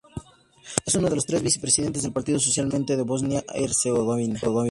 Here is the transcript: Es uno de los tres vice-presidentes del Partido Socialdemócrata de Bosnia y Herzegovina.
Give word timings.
Es 0.83 0.95
uno 0.95 1.09
de 1.09 1.13
los 1.15 1.27
tres 1.27 1.43
vice-presidentes 1.43 2.01
del 2.01 2.11
Partido 2.11 2.39
Socialdemócrata 2.39 2.95
de 2.97 3.03
Bosnia 3.03 3.43
y 3.53 3.65
Herzegovina. 3.65 4.39